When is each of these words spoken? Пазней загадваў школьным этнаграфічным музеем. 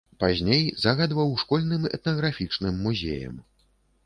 Пазней 0.21 0.63
загадваў 0.85 1.35
школьным 1.43 1.85
этнаграфічным 1.99 2.81
музеем. 2.89 3.39